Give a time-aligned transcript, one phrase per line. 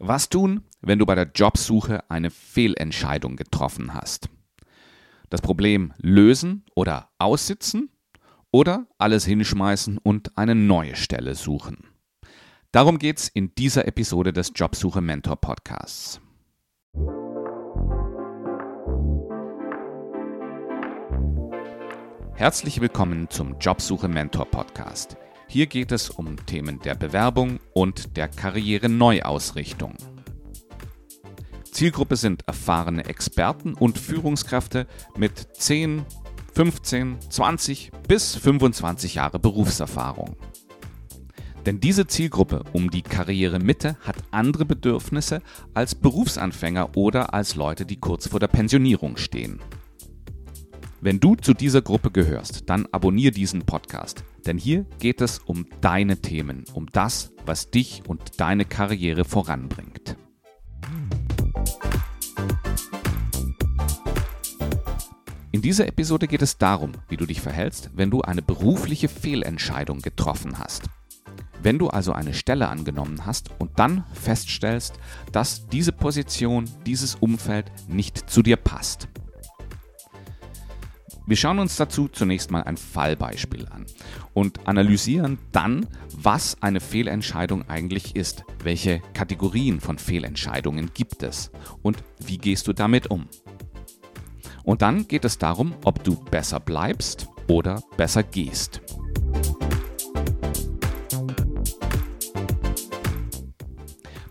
[0.00, 4.28] Was tun, wenn du bei der Jobsuche eine Fehlentscheidung getroffen hast?
[5.28, 7.90] Das Problem lösen oder aussitzen
[8.52, 11.88] oder alles hinschmeißen und eine neue Stelle suchen?
[12.70, 16.20] Darum geht's in dieser Episode des Jobsuche Mentor Podcasts.
[22.34, 25.16] Herzlich willkommen zum Jobsuche Mentor Podcast.
[25.50, 29.94] Hier geht es um Themen der Bewerbung und der Karriere-Neuausrichtung.
[31.72, 36.04] Zielgruppe sind erfahrene Experten und Führungskräfte mit 10,
[36.52, 40.36] 15, 20 bis 25 Jahre Berufserfahrung.
[41.64, 45.40] Denn diese Zielgruppe um die Karrieremitte hat andere Bedürfnisse
[45.72, 49.60] als Berufsanfänger oder als Leute, die kurz vor der Pensionierung stehen.
[51.00, 55.66] Wenn du zu dieser Gruppe gehörst, dann abonniere diesen Podcast, denn hier geht es um
[55.82, 60.16] deine Themen, um das, was dich und deine Karriere voranbringt.
[65.52, 70.00] In dieser Episode geht es darum, wie du dich verhältst, wenn du eine berufliche Fehlentscheidung
[70.00, 70.84] getroffen hast.
[71.62, 74.94] Wenn du also eine Stelle angenommen hast und dann feststellst,
[75.30, 79.08] dass diese Position, dieses Umfeld nicht zu dir passt.
[81.28, 83.84] Wir schauen uns dazu zunächst mal ein Fallbeispiel an
[84.32, 91.50] und analysieren dann, was eine Fehlentscheidung eigentlich ist, welche Kategorien von Fehlentscheidungen gibt es
[91.82, 93.28] und wie gehst du damit um.
[94.64, 98.80] Und dann geht es darum, ob du besser bleibst oder besser gehst.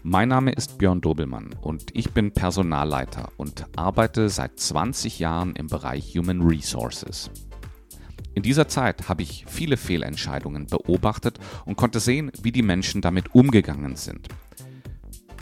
[0.10, 5.68] Mein Name ist Björn Dobelmann und ich bin Personalleiter und arbeite seit 20 Jahren im
[5.68, 7.30] Bereich Human Resources.
[8.34, 13.36] In dieser Zeit habe ich viele Fehlentscheidungen beobachtet und konnte sehen, wie die Menschen damit
[13.36, 14.30] umgegangen sind.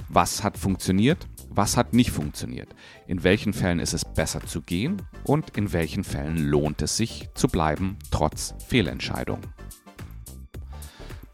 [0.10, 2.70] Was hat funktioniert, was hat nicht funktioniert,
[3.06, 7.30] in welchen Fällen ist es besser zu gehen und in welchen Fällen lohnt es sich
[7.36, 9.55] zu bleiben trotz Fehlentscheidungen.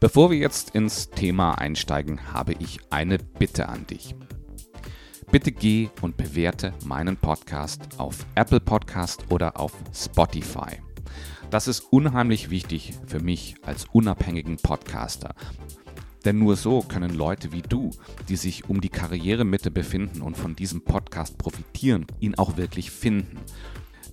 [0.02, 4.16] Bevor wir jetzt ins Thema einsteigen, habe ich eine Bitte an dich.
[5.30, 10.82] Bitte geh und bewerte meinen Podcast auf Apple Podcast oder auf Spotify.
[11.50, 15.36] Das ist unheimlich wichtig für mich als unabhängigen Podcaster.
[16.24, 17.92] Denn nur so können Leute wie du,
[18.28, 23.38] die sich um die Karrieremitte befinden und von diesem Podcast profitieren, ihn auch wirklich finden.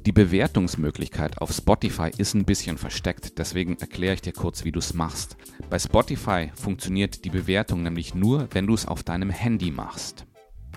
[0.05, 4.79] Die Bewertungsmöglichkeit auf Spotify ist ein bisschen versteckt, deswegen erkläre ich dir kurz, wie du
[4.79, 5.35] es machst.
[5.69, 10.25] Bei Spotify funktioniert die Bewertung nämlich nur, wenn du es auf deinem Handy machst.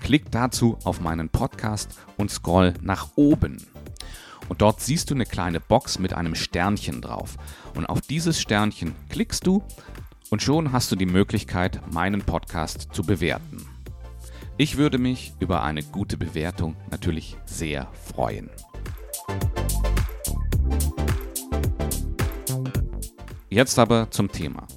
[0.01, 3.65] Klick dazu auf meinen Podcast und scroll nach oben.
[4.49, 7.37] Und dort siehst du eine kleine Box mit einem Sternchen drauf.
[7.75, 9.63] Und auf dieses Sternchen klickst du
[10.29, 13.65] und schon hast du die Möglichkeit, meinen Podcast zu bewerten.
[14.57, 18.49] Ich würde mich über eine gute Bewertung natürlich sehr freuen.
[23.49, 24.67] Jetzt aber zum Thema.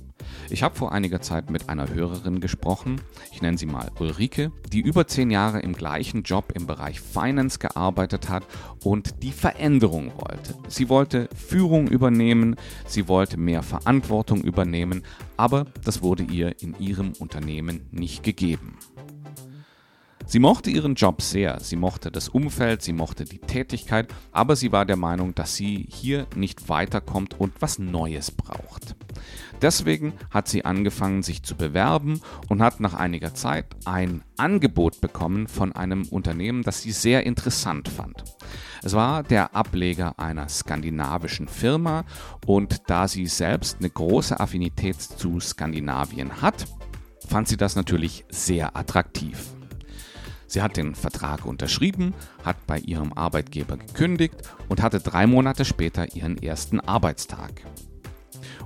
[0.49, 3.01] Ich habe vor einiger Zeit mit einer Hörerin gesprochen,
[3.33, 7.59] ich nenne sie mal Ulrike, die über zehn Jahre im gleichen Job im Bereich Finance
[7.59, 8.45] gearbeitet hat
[8.85, 10.55] und die Veränderung wollte.
[10.69, 15.03] Sie wollte Führung übernehmen, sie wollte mehr Verantwortung übernehmen,
[15.37, 18.79] aber das wurde ihr in ihrem Unternehmen nicht gegeben.
[20.29, 24.73] Sie mochte ihren Job sehr, sie mochte das Umfeld, sie mochte die Tätigkeit, aber sie
[24.73, 28.97] war der Meinung, dass sie hier nicht weiterkommt und was Neues braucht.
[29.63, 35.47] Deswegen hat sie angefangen, sich zu bewerben und hat nach einiger Zeit ein Angebot bekommen
[35.47, 38.25] von einem Unternehmen, das sie sehr interessant fand.
[38.83, 42.05] Es war der Ableger einer skandinavischen Firma
[42.45, 46.67] und da sie selbst eine große Affinität zu Skandinavien hat,
[47.29, 49.56] fand sie das natürlich sehr attraktiv.
[50.47, 52.15] Sie hat den Vertrag unterschrieben,
[52.45, 54.37] hat bei ihrem Arbeitgeber gekündigt
[54.69, 57.63] und hatte drei Monate später ihren ersten Arbeitstag.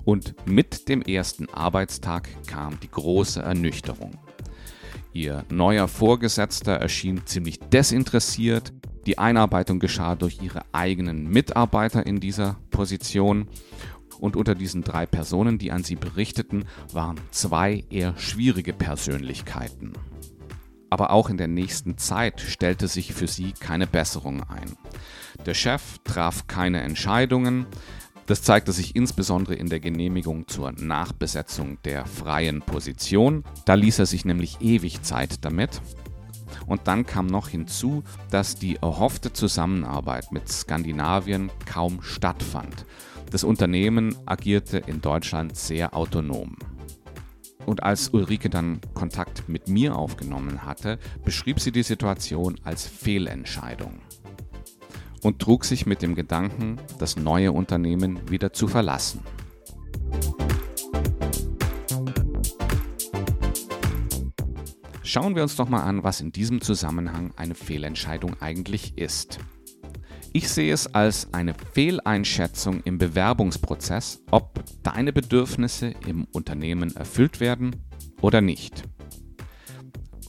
[0.04, 4.18] Und mit dem ersten Arbeitstag kam die große Ernüchterung.
[5.12, 8.72] Ihr neuer Vorgesetzter erschien ziemlich desinteressiert.
[9.06, 13.48] Die Einarbeitung geschah durch ihre eigenen Mitarbeiter in dieser Position.
[14.20, 19.94] Und unter diesen drei Personen, die an sie berichteten, waren zwei eher schwierige Persönlichkeiten
[20.90, 24.76] aber auch in der nächsten Zeit stellte sich für sie keine Besserung ein.
[25.46, 27.66] Der Chef traf keine Entscheidungen.
[28.26, 33.44] Das zeigte sich insbesondere in der Genehmigung zur Nachbesetzung der freien Position.
[33.64, 35.80] Da ließ er sich nämlich ewig Zeit damit.
[36.66, 42.86] Und dann kam noch hinzu, dass die erhoffte Zusammenarbeit mit Skandinavien kaum stattfand.
[43.30, 46.56] Das Unternehmen agierte in Deutschland sehr autonom.
[47.70, 54.00] Und als Ulrike dann Kontakt mit mir aufgenommen hatte, beschrieb sie die Situation als Fehlentscheidung
[55.22, 59.20] und trug sich mit dem Gedanken, das neue Unternehmen wieder zu verlassen.
[65.04, 69.38] Schauen wir uns doch mal an, was in diesem Zusammenhang eine Fehlentscheidung eigentlich ist.
[70.32, 77.74] Ich sehe es als eine Fehleinschätzung im Bewerbungsprozess, ob deine Bedürfnisse im Unternehmen erfüllt werden
[78.20, 78.84] oder nicht.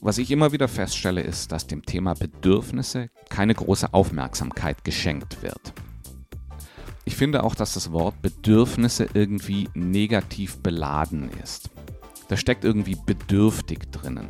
[0.01, 5.73] Was ich immer wieder feststelle, ist, dass dem Thema Bedürfnisse keine große Aufmerksamkeit geschenkt wird.
[7.05, 11.69] Ich finde auch, dass das Wort Bedürfnisse irgendwie negativ beladen ist.
[12.27, 14.27] Da steckt irgendwie bedürftig drinnen.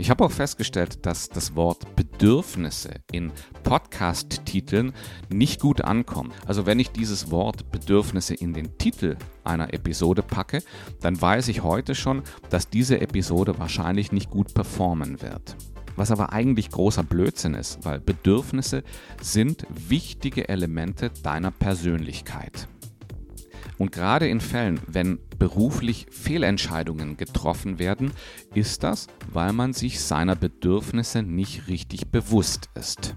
[0.00, 3.32] Ich habe auch festgestellt, dass das Wort Bedürfnisse in
[3.64, 4.94] Podcast-Titeln
[5.28, 6.32] nicht gut ankommt.
[6.46, 10.62] Also wenn ich dieses Wort Bedürfnisse in den Titel einer Episode packe,
[11.02, 15.54] dann weiß ich heute schon, dass diese Episode wahrscheinlich nicht gut performen wird.
[15.96, 18.84] Was aber eigentlich großer Blödsinn ist, weil Bedürfnisse
[19.20, 22.68] sind wichtige Elemente deiner Persönlichkeit.
[23.78, 28.12] Und gerade in Fällen, wenn beruflich Fehlentscheidungen getroffen werden,
[28.54, 33.16] ist das, weil man sich seiner Bedürfnisse nicht richtig bewusst ist.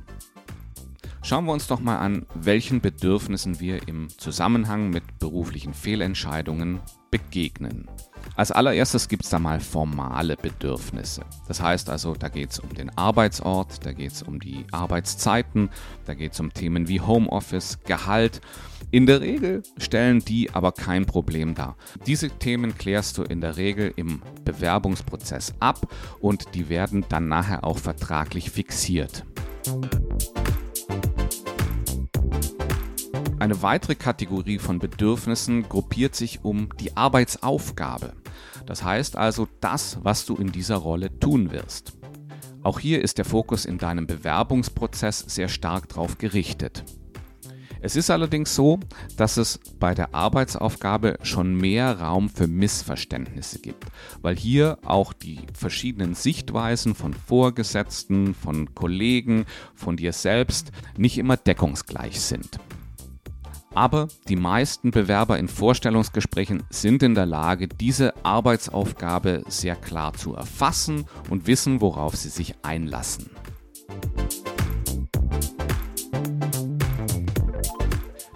[1.22, 6.82] Schauen wir uns doch mal an, welchen Bedürfnissen wir im Zusammenhang mit beruflichen Fehlentscheidungen
[7.12, 7.90] begegnen.
[8.36, 11.24] Als allererstes gibt es da mal formale Bedürfnisse.
[11.48, 15.70] Das heißt also, da geht es um den Arbeitsort, da geht es um die Arbeitszeiten,
[16.06, 18.42] da geht es um Themen wie Homeoffice, Gehalt.
[18.92, 21.76] In der Regel stellen die aber kein Problem dar.
[22.06, 25.88] Diese Themen klärst du in der Regel im Bewerbungsprozess ab
[26.20, 29.26] und die werden dann nachher auch vertraglich fixiert.
[33.44, 38.14] Eine weitere Kategorie von Bedürfnissen gruppiert sich um die Arbeitsaufgabe.
[38.66, 41.92] Das heißt also das, was du in dieser Rolle tun wirst.
[42.62, 46.86] Auch hier ist der Fokus in deinem Bewerbungsprozess sehr stark darauf gerichtet.
[47.82, 48.80] Es ist allerdings so,
[49.18, 53.84] dass es bei der Arbeitsaufgabe schon mehr Raum für Missverständnisse gibt,
[54.22, 59.44] weil hier auch die verschiedenen Sichtweisen von Vorgesetzten, von Kollegen,
[59.76, 62.58] von dir selbst nicht immer deckungsgleich sind.
[63.76, 70.36] Aber die meisten Bewerber in Vorstellungsgesprächen sind in der Lage, diese Arbeitsaufgabe sehr klar zu
[70.36, 73.32] erfassen und wissen, worauf sie sich einlassen.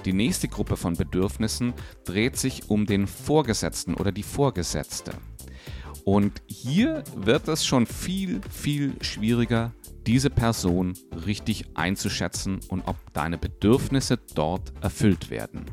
[0.06, 1.74] Die nächste Gruppe von Bedürfnissen
[2.06, 5.12] dreht sich um den Vorgesetzten oder die Vorgesetzte.
[6.06, 9.74] Und hier wird es schon viel, viel schwieriger,
[10.08, 10.94] diese Person
[11.26, 15.66] richtig einzuschätzen und ob deine Bedürfnisse dort erfüllt werden.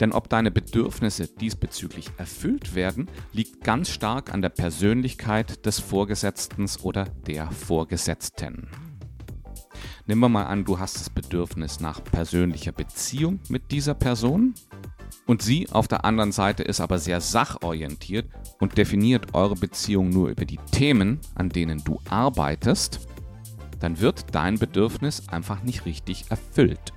[0.00, 6.66] Denn ob deine Bedürfnisse diesbezüglich erfüllt werden, liegt ganz stark an der Persönlichkeit des Vorgesetzten
[6.82, 8.68] oder der Vorgesetzten.
[10.06, 14.54] Nehmen wir mal an, du hast das Bedürfnis nach persönlicher Beziehung mit dieser Person
[15.26, 18.30] und sie auf der anderen Seite ist aber sehr sachorientiert
[18.60, 23.06] und definiert eure Beziehung nur über die Themen, an denen du arbeitest,
[23.80, 26.92] dann wird dein Bedürfnis einfach nicht richtig erfüllt.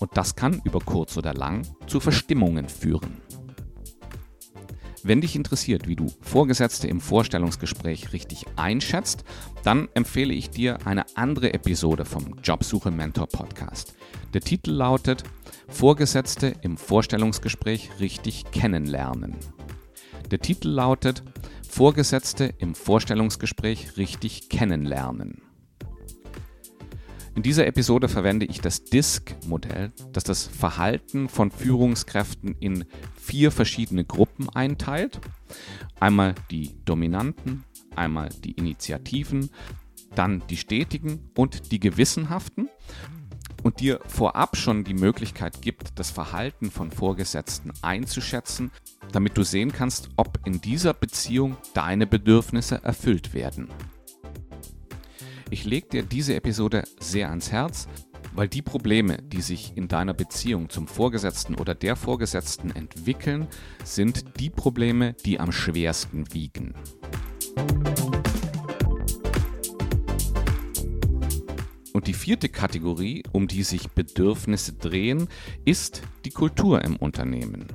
[0.00, 3.22] Und das kann über kurz oder lang zu Verstimmungen führen.
[5.02, 9.22] Wenn dich interessiert, wie du Vorgesetzte im Vorstellungsgespräch richtig einschätzt,
[9.62, 13.94] dann empfehle ich dir eine andere Episode vom Jobsuche Mentor Podcast.
[14.34, 15.22] Der Titel lautet
[15.68, 19.36] Vorgesetzte im Vorstellungsgespräch richtig kennenlernen.
[20.32, 21.22] Der Titel lautet
[21.68, 25.45] Vorgesetzte im Vorstellungsgespräch richtig kennenlernen.
[27.36, 34.06] In dieser Episode verwende ich das DISC-Modell, das das Verhalten von Führungskräften in vier verschiedene
[34.06, 35.20] Gruppen einteilt.
[36.00, 37.64] Einmal die Dominanten,
[37.94, 39.50] einmal die Initiativen,
[40.14, 42.70] dann die Stetigen und die Gewissenhaften
[43.62, 48.70] und dir vorab schon die Möglichkeit gibt, das Verhalten von Vorgesetzten einzuschätzen,
[49.12, 53.68] damit du sehen kannst, ob in dieser Beziehung deine Bedürfnisse erfüllt werden.
[55.48, 57.86] Ich lege dir diese Episode sehr ans Herz,
[58.34, 63.46] weil die Probleme, die sich in deiner Beziehung zum Vorgesetzten oder der Vorgesetzten entwickeln,
[63.84, 66.74] sind die Probleme, die am schwersten wiegen.
[71.92, 75.28] Und die vierte Kategorie, um die sich Bedürfnisse drehen,
[75.64, 77.68] ist die Kultur im Unternehmen.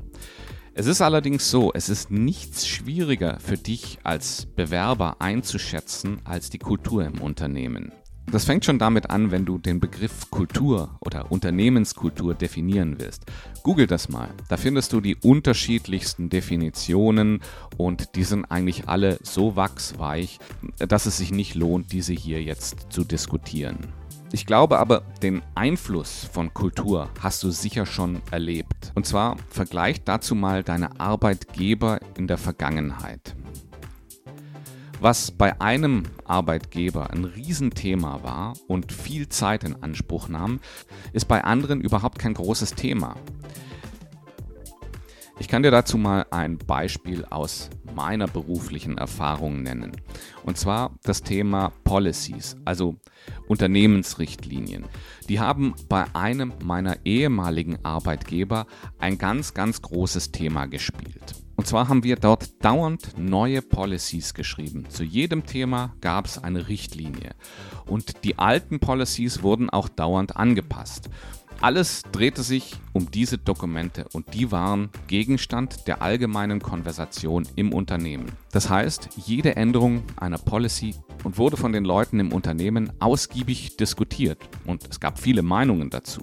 [0.74, 6.60] Es ist allerdings so, es ist nichts schwieriger für dich als Bewerber einzuschätzen als die
[6.60, 7.92] Kultur im Unternehmen.
[8.32, 13.26] Das fängt schon damit an, wenn du den Begriff Kultur oder Unternehmenskultur definieren willst.
[13.64, 14.30] Google das mal.
[14.48, 17.42] Da findest du die unterschiedlichsten Definitionen
[17.76, 20.40] und die sind eigentlich alle so wachsweich,
[20.78, 24.01] dass es sich nicht lohnt, diese hier jetzt zu diskutieren.
[24.34, 28.94] Ich glaube aber, den Einfluss von Kultur hast du sicher schon erlebt.
[28.96, 33.36] Und zwar vergleich dazu mal deine Arbeitgeber in der Vergangenheit.
[35.02, 40.62] Was bei einem Arbeitgeber ein Riesenthema war und viel Zeit in Anspruch nahm,
[41.12, 43.16] ist bei anderen überhaupt kein großes Thema.
[45.42, 49.92] Ich kann dir dazu mal ein Beispiel aus meiner beruflichen Erfahrung nennen.
[50.44, 52.98] Und zwar das Thema Policies, also
[53.48, 54.86] Unternehmensrichtlinien.
[55.30, 58.68] Die haben bei einem meiner ehemaligen Arbeitgeber
[59.00, 61.34] ein ganz, ganz großes Thema gespielt.
[61.56, 64.86] Und zwar haben wir dort dauernd neue Policies geschrieben.
[64.90, 67.32] Zu jedem Thema gab es eine Richtlinie.
[67.88, 71.10] Und die alten Policies wurden auch dauernd angepasst.
[71.62, 78.32] Alles drehte sich um diese Dokumente und die waren Gegenstand der allgemeinen Konversation im Unternehmen.
[78.52, 84.40] Das heißt, jede Änderung einer Policy und wurde von den Leuten im Unternehmen ausgiebig diskutiert
[84.66, 86.22] und es gab viele Meinungen dazu.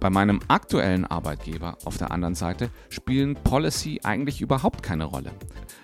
[0.00, 5.30] Bei meinem aktuellen Arbeitgeber auf der anderen Seite spielen Policy eigentlich überhaupt keine Rolle.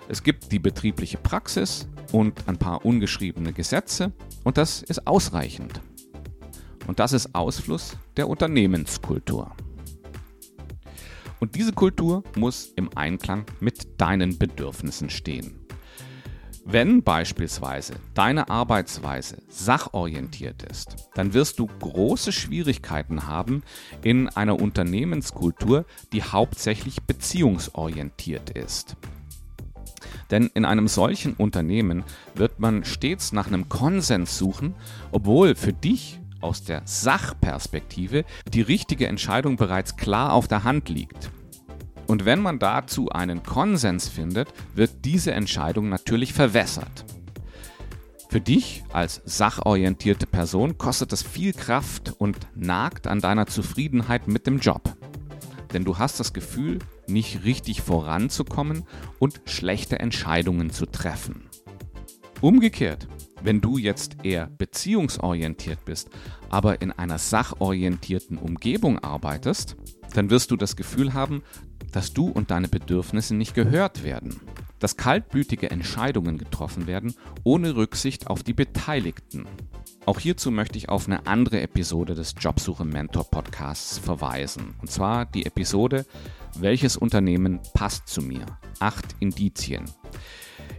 [0.09, 4.11] Es gibt die betriebliche Praxis und ein paar ungeschriebene Gesetze
[4.43, 5.81] und das ist ausreichend.
[6.87, 9.51] Und das ist Ausfluss der Unternehmenskultur.
[11.39, 15.59] Und diese Kultur muss im Einklang mit deinen Bedürfnissen stehen.
[16.65, 23.63] Wenn beispielsweise deine Arbeitsweise sachorientiert ist, dann wirst du große Schwierigkeiten haben
[24.01, 28.95] in einer Unternehmenskultur, die hauptsächlich beziehungsorientiert ist.
[30.31, 34.75] Denn in einem solchen Unternehmen wird man stets nach einem Konsens suchen,
[35.11, 41.31] obwohl für dich aus der Sachperspektive die richtige Entscheidung bereits klar auf der Hand liegt.
[42.07, 47.05] Und wenn man dazu einen Konsens findet, wird diese Entscheidung natürlich verwässert.
[48.29, 54.47] Für dich als sachorientierte Person kostet das viel Kraft und nagt an deiner Zufriedenheit mit
[54.47, 54.95] dem Job.
[55.71, 58.85] Denn du hast das Gefühl, nicht richtig voranzukommen
[59.19, 61.49] und schlechte Entscheidungen zu treffen.
[62.43, 63.07] Umgekehrt,
[63.41, 66.09] wenn du jetzt eher beziehungsorientiert bist,
[66.49, 69.77] aber in einer sachorientierten Umgebung arbeitest,
[70.13, 71.41] dann wirst du das Gefühl haben,
[71.93, 74.41] dass du und deine Bedürfnisse nicht gehört werden,
[74.79, 79.47] dass kaltblütige Entscheidungen getroffen werden, ohne Rücksicht auf die Beteiligten.
[80.05, 84.75] Auch hierzu möchte ich auf eine andere Episode des Jobsuche Mentor Podcasts verweisen.
[84.81, 86.05] Und zwar die Episode
[86.59, 88.45] Welches Unternehmen passt zu mir?
[88.79, 89.85] Acht Indizien.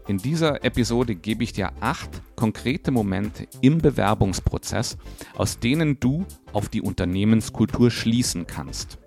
[0.06, 4.98] In dieser Episode gebe ich dir acht konkrete Momente im Bewerbungsprozess,
[5.34, 8.98] aus denen du auf die Unternehmenskultur schließen kannst.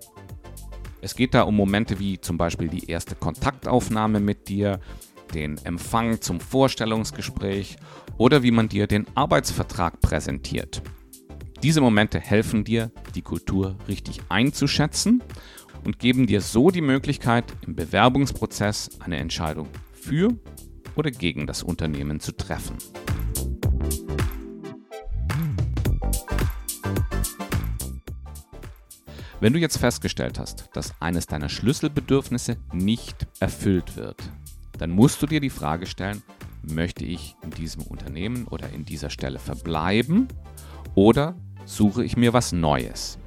[1.00, 4.80] Es geht da um Momente wie zum Beispiel die erste Kontaktaufnahme mit dir,
[5.32, 7.76] den Empfang zum Vorstellungsgespräch
[8.16, 10.82] oder wie man dir den Arbeitsvertrag präsentiert.
[11.62, 15.22] Diese Momente helfen dir, die Kultur richtig einzuschätzen
[15.84, 20.30] und geben dir so die Möglichkeit, im Bewerbungsprozess eine Entscheidung für
[20.98, 22.76] oder gegen das Unternehmen zu treffen.
[29.40, 34.20] Wenn du jetzt festgestellt hast, dass eines deiner Schlüsselbedürfnisse nicht erfüllt wird,
[34.78, 36.22] dann musst du dir die Frage stellen,
[36.62, 40.26] möchte ich in diesem Unternehmen oder in dieser Stelle verbleiben
[40.96, 43.18] oder suche ich mir was Neues?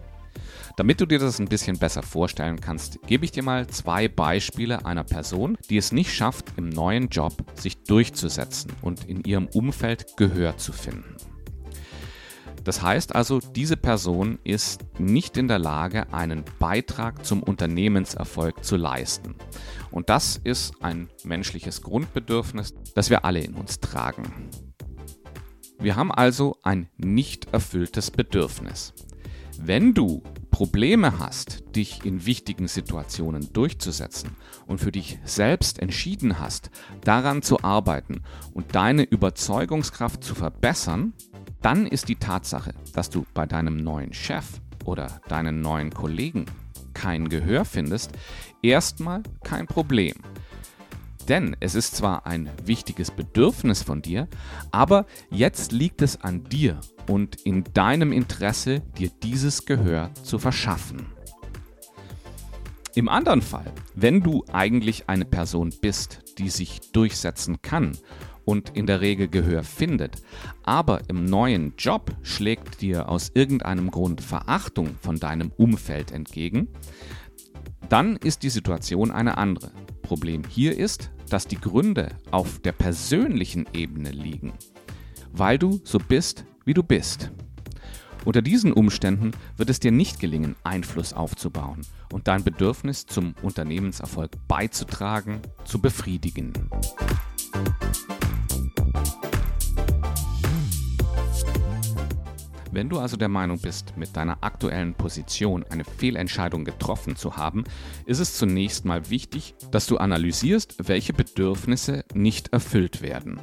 [0.77, 4.85] Damit du dir das ein bisschen besser vorstellen kannst, gebe ich dir mal zwei Beispiele
[4.85, 10.17] einer Person, die es nicht schafft, im neuen Job sich durchzusetzen und in ihrem Umfeld
[10.17, 11.15] Gehör zu finden.
[12.63, 18.77] Das heißt also, diese Person ist nicht in der Lage, einen Beitrag zum Unternehmenserfolg zu
[18.77, 19.35] leisten.
[19.89, 24.49] Und das ist ein menschliches Grundbedürfnis, das wir alle in uns tragen.
[25.79, 28.93] Wir haben also ein nicht erfülltes Bedürfnis.
[29.59, 34.35] Wenn du Probleme hast, dich in wichtigen Situationen durchzusetzen
[34.67, 36.69] und für dich selbst entschieden hast,
[37.03, 38.21] daran zu arbeiten
[38.53, 41.13] und deine Überzeugungskraft zu verbessern,
[41.61, 44.45] dann ist die Tatsache, dass du bei deinem neuen Chef
[44.85, 46.45] oder deinen neuen Kollegen
[46.93, 48.11] kein Gehör findest,
[48.61, 50.13] erstmal kein Problem.
[51.27, 54.27] Denn es ist zwar ein wichtiges Bedürfnis von dir,
[54.71, 61.07] aber jetzt liegt es an dir und in deinem Interesse, dir dieses Gehör zu verschaffen.
[62.93, 67.97] Im anderen Fall, wenn du eigentlich eine Person bist, die sich durchsetzen kann
[68.43, 70.21] und in der Regel Gehör findet,
[70.63, 76.67] aber im neuen Job schlägt dir aus irgendeinem Grund Verachtung von deinem Umfeld entgegen,
[77.87, 79.71] dann ist die Situation eine andere.
[80.01, 84.53] Problem hier ist, dass die Gründe auf der persönlichen Ebene liegen,
[85.31, 87.31] weil du so bist, wie du bist.
[88.23, 91.81] Unter diesen Umständen wird es dir nicht gelingen, Einfluss aufzubauen
[92.11, 96.53] und dein Bedürfnis zum Unternehmenserfolg beizutragen, zu befriedigen.
[102.71, 107.65] Wenn du also der Meinung bist, mit deiner aktuellen Position eine Fehlentscheidung getroffen zu haben,
[108.05, 113.41] ist es zunächst mal wichtig, dass du analysierst, welche Bedürfnisse nicht erfüllt werden.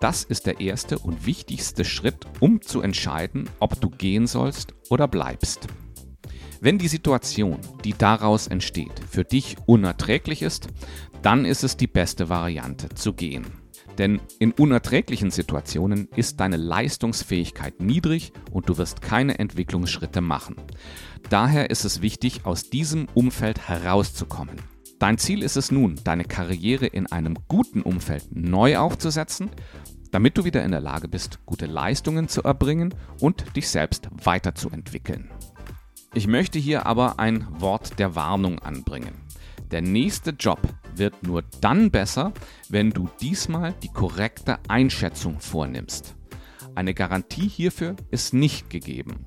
[0.00, 5.08] Das ist der erste und wichtigste Schritt, um zu entscheiden, ob du gehen sollst oder
[5.08, 5.66] bleibst.
[6.60, 10.68] Wenn die Situation, die daraus entsteht, für dich unerträglich ist,
[11.22, 13.46] dann ist es die beste Variante zu gehen.
[13.98, 20.56] Denn in unerträglichen Situationen ist deine Leistungsfähigkeit niedrig und du wirst keine Entwicklungsschritte machen.
[21.30, 24.56] Daher ist es wichtig, aus diesem Umfeld herauszukommen.
[24.98, 29.50] Dein Ziel ist es nun, deine Karriere in einem guten Umfeld neu aufzusetzen,
[30.10, 35.30] damit du wieder in der Lage bist, gute Leistungen zu erbringen und dich selbst weiterzuentwickeln.
[36.14, 39.25] Ich möchte hier aber ein Wort der Warnung anbringen.
[39.70, 40.60] Der nächste Job
[40.94, 42.32] wird nur dann besser,
[42.68, 46.14] wenn du diesmal die korrekte Einschätzung vornimmst.
[46.74, 49.24] Eine Garantie hierfür ist nicht gegeben.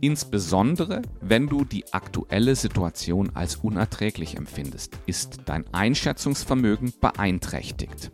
[0.00, 8.10] Insbesondere wenn du die aktuelle Situation als unerträglich empfindest, ist dein Einschätzungsvermögen beeinträchtigt.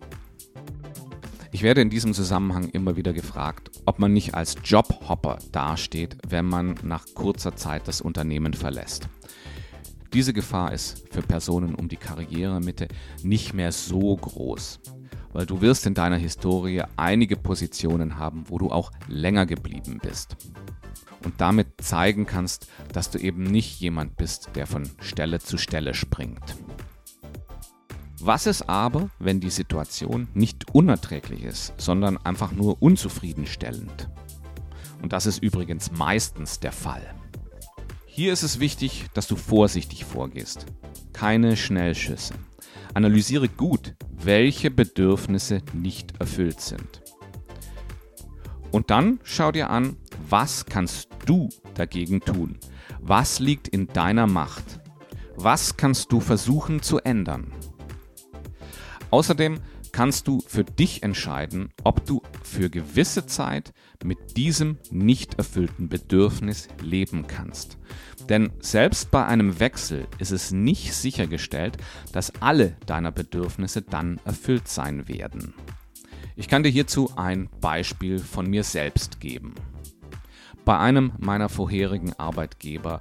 [1.52, 6.46] Ich werde in diesem Zusammenhang immer wieder gefragt, ob man nicht als Jobhopper dasteht, wenn
[6.46, 9.08] man nach kurzer Zeit das Unternehmen verlässt.
[10.14, 12.86] Diese Gefahr ist für Personen um die Karrieremitte
[13.24, 14.78] nicht mehr so groß,
[15.32, 20.36] weil du wirst in deiner Historie einige Positionen haben, wo du auch länger geblieben bist
[21.24, 25.94] und damit zeigen kannst, dass du eben nicht jemand bist, der von Stelle zu Stelle
[25.94, 26.56] springt.
[28.20, 34.08] Was ist aber, wenn die Situation nicht unerträglich ist, sondern einfach nur unzufriedenstellend?
[35.02, 37.02] Und das ist übrigens meistens der Fall.
[38.16, 40.66] Hier ist es wichtig, dass du vorsichtig vorgehst.
[41.12, 42.34] Keine Schnellschüsse.
[42.94, 47.02] Analysiere gut, welche Bedürfnisse nicht erfüllt sind.
[48.70, 49.96] Und dann schau dir an,
[50.28, 52.60] was kannst du dagegen tun?
[53.00, 54.78] Was liegt in deiner Macht?
[55.34, 57.52] Was kannst du versuchen zu ändern?
[59.10, 59.58] Außerdem
[59.94, 66.66] kannst du für dich entscheiden, ob du für gewisse Zeit mit diesem nicht erfüllten Bedürfnis
[66.82, 67.78] leben kannst.
[68.28, 71.76] Denn selbst bei einem Wechsel ist es nicht sichergestellt,
[72.10, 75.54] dass alle deiner Bedürfnisse dann erfüllt sein werden.
[76.34, 79.54] Ich kann dir hierzu ein Beispiel von mir selbst geben.
[80.64, 83.00] Bei einem meiner vorherigen Arbeitgeber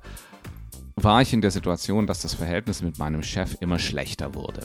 [0.95, 4.61] war ich in der Situation, dass das Verhältnis mit meinem Chef immer schlechter wurde.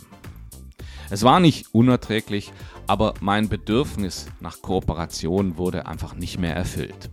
[1.11, 2.53] Es war nicht unerträglich,
[2.87, 7.11] aber mein Bedürfnis nach Kooperation wurde einfach nicht mehr erfüllt.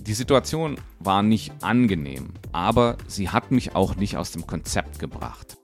[0.00, 5.56] Die Situation war nicht angenehm, aber sie hat mich auch nicht aus dem Konzept gebracht.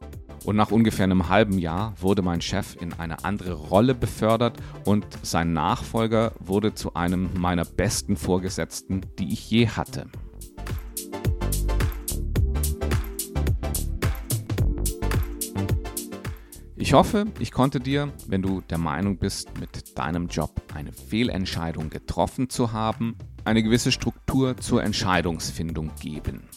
[0.45, 5.05] Und nach ungefähr einem halben Jahr wurde mein Chef in eine andere Rolle befördert und
[5.23, 10.07] sein Nachfolger wurde zu einem meiner besten Vorgesetzten, die ich je hatte.
[16.81, 21.91] Ich hoffe, ich konnte dir, wenn du der Meinung bist, mit deinem Job eine Fehlentscheidung
[21.91, 26.49] getroffen zu haben, eine gewisse Struktur zur Entscheidungsfindung geben.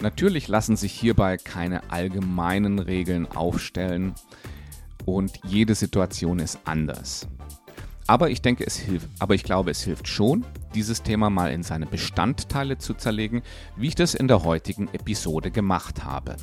[0.00, 4.14] Natürlich lassen sich hierbei keine allgemeinen Regeln aufstellen
[5.04, 7.28] und jede Situation ist anders.
[8.06, 11.62] Aber ich denke, es hilft, aber ich glaube, es hilft schon, dieses Thema mal in
[11.62, 13.42] seine Bestandteile zu zerlegen,
[13.76, 16.36] wie ich das in der heutigen Episode gemacht habe.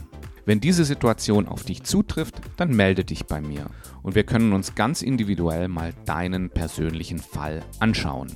[0.45, 3.67] Wenn diese Situation auf dich zutrifft, dann melde dich bei mir
[4.01, 8.31] und wir können uns ganz individuell mal deinen persönlichen Fall anschauen.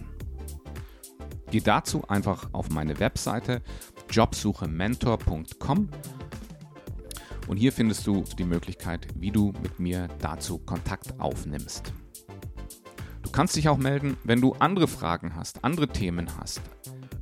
[1.49, 3.61] Geh dazu einfach auf meine Webseite
[4.09, 5.89] jobsuchementor.com
[7.47, 11.93] und hier findest du die Möglichkeit, wie du mit mir dazu Kontakt aufnimmst.
[13.21, 16.61] Du kannst dich auch melden, wenn du andere Fragen hast, andere Themen hast,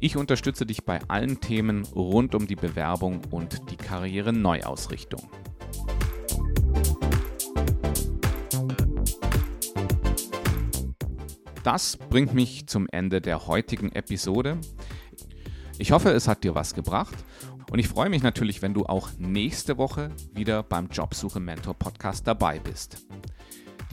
[0.03, 5.21] ich unterstütze dich bei allen Themen rund um die Bewerbung und die Karriere-Neuausrichtung.
[11.63, 14.59] Das bringt mich zum Ende der heutigen Episode.
[15.77, 17.15] Ich hoffe, es hat dir was gebracht
[17.71, 22.27] und ich freue mich natürlich, wenn du auch nächste Woche wieder beim Jobsuche Mentor Podcast
[22.27, 23.07] dabei bist.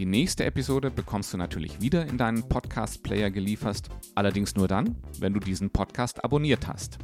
[0.01, 5.35] Die nächste Episode bekommst du natürlich wieder in deinen Podcast-Player geliefert, allerdings nur dann, wenn
[5.35, 6.97] du diesen Podcast abonniert hast.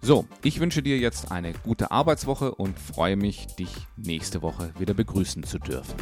[0.00, 4.94] So, ich wünsche dir jetzt eine gute Arbeitswoche und freue mich, dich nächste Woche wieder
[4.94, 5.94] begrüßen zu dürfen.